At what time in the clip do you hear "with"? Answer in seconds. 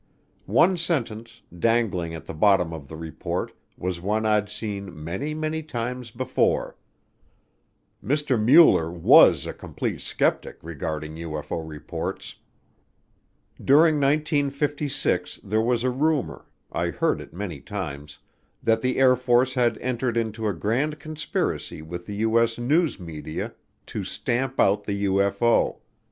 21.83-22.07